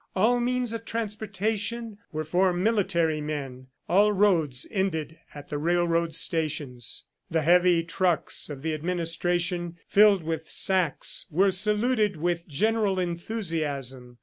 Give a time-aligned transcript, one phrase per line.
[0.15, 7.05] All means of transportation were for military men, all roads ended at the railroad stations.
[7.29, 14.17] The heavy trucks of the administration, filled with sacks, were saluted with general enthusiasm.